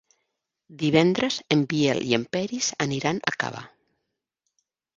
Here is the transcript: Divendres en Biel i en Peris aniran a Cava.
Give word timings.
Divendres 0.83 1.37
en 1.57 1.61
Biel 1.75 2.01
i 2.13 2.17
en 2.19 2.25
Peris 2.37 2.73
aniran 2.89 3.23
a 3.27 3.37
Cava. 3.45 3.65